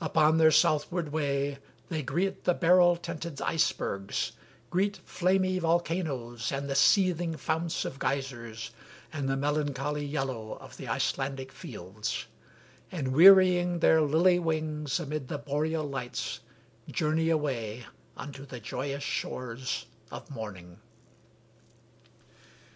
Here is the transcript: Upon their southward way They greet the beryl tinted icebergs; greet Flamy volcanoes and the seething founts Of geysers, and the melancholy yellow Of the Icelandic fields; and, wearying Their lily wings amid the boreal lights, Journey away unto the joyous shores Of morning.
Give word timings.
Upon 0.00 0.38
their 0.38 0.52
southward 0.52 1.10
way 1.10 1.58
They 1.88 2.04
greet 2.04 2.44
the 2.44 2.54
beryl 2.54 2.94
tinted 2.94 3.42
icebergs; 3.42 4.30
greet 4.70 4.98
Flamy 4.98 5.58
volcanoes 5.58 6.52
and 6.52 6.70
the 6.70 6.76
seething 6.76 7.36
founts 7.36 7.84
Of 7.84 7.98
geysers, 7.98 8.70
and 9.12 9.28
the 9.28 9.36
melancholy 9.36 10.06
yellow 10.06 10.52
Of 10.58 10.76
the 10.76 10.86
Icelandic 10.86 11.50
fields; 11.50 12.26
and, 12.92 13.08
wearying 13.12 13.80
Their 13.80 14.00
lily 14.02 14.38
wings 14.38 15.00
amid 15.00 15.26
the 15.26 15.38
boreal 15.38 15.82
lights, 15.88 16.38
Journey 16.88 17.28
away 17.28 17.84
unto 18.16 18.46
the 18.46 18.60
joyous 18.60 19.02
shores 19.02 19.86
Of 20.12 20.30
morning. 20.30 20.78